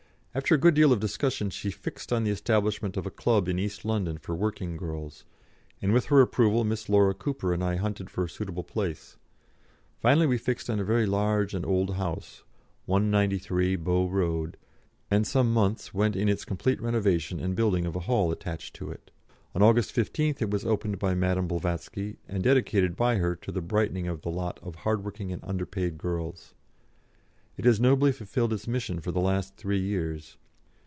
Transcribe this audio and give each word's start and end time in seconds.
After 0.33 0.55
a 0.55 0.57
good 0.57 0.75
deal 0.75 0.93
of 0.93 1.01
discussion 1.01 1.49
she 1.49 1.69
fixed 1.71 2.13
on 2.13 2.23
the 2.23 2.31
establishment 2.31 2.95
of 2.95 3.05
a 3.05 3.11
club 3.11 3.49
in 3.49 3.59
East 3.59 3.83
London 3.83 4.17
for 4.17 4.33
working 4.33 4.77
girls, 4.77 5.25
and 5.81 5.91
with 5.91 6.05
her 6.05 6.21
approval 6.21 6.63
Miss 6.63 6.87
Laura 6.87 7.13
Cooper 7.13 7.53
and 7.53 7.61
I 7.61 7.75
hunted 7.75 8.09
for 8.09 8.23
a 8.23 8.29
suitable 8.29 8.63
place. 8.63 9.17
Finally 9.99 10.27
we 10.27 10.37
fixed 10.37 10.69
on 10.69 10.79
a 10.79 10.85
very 10.85 11.05
large 11.05 11.53
and 11.53 11.65
old 11.65 11.95
house, 11.97 12.43
193, 12.85 13.75
Bow 13.75 14.07
Road, 14.07 14.55
and 15.11 15.27
some 15.27 15.51
months 15.53 15.93
went 15.93 16.15
in 16.15 16.29
its 16.29 16.45
complete 16.45 16.79
renovation 16.81 17.41
and 17.41 17.51
the 17.51 17.55
building 17.57 17.85
of 17.85 17.97
a 17.97 18.07
hall 18.07 18.31
attached 18.31 18.73
to 18.77 18.89
it. 18.89 19.11
On 19.53 19.61
August 19.61 19.93
15th 19.93 20.41
it 20.41 20.49
was 20.49 20.63
opened 20.63 20.97
by 20.97 21.13
Madame 21.13 21.49
Blavatsky, 21.49 22.19
and 22.29 22.41
dedicated 22.41 22.95
by 22.95 23.17
her 23.17 23.35
to 23.35 23.51
the 23.51 23.59
brightening 23.61 24.07
of 24.07 24.21
the 24.21 24.31
lot 24.31 24.61
of 24.63 24.75
hardworking 24.75 25.33
and 25.33 25.43
underpaid 25.43 25.97
girls. 25.97 26.53
It 27.57 27.65
has 27.65 27.81
nobly 27.81 28.11
fulfilled 28.13 28.53
its 28.53 28.65
mission 28.65 29.01
for 29.01 29.11
the 29.11 29.19
last 29.19 29.55
three 29.55 29.77
years. 29.77 30.37